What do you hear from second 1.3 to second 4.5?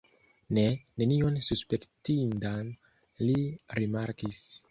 suspektindan li rimarkis.